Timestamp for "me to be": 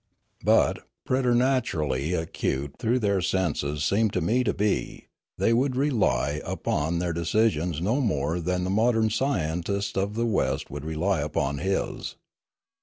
4.21-5.05